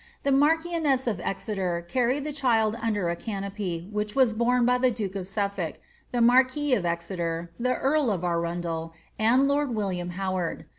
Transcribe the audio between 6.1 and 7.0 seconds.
the marquis of